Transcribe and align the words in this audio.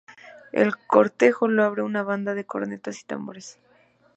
El 0.51 0.75
cortejo 0.87 1.47
lo 1.47 1.63
abre 1.63 1.83
una 1.83 2.01
banda 2.01 2.33
de 2.33 2.43
cornetas 2.47 2.99
y 3.01 3.05
tambores. 3.05 3.59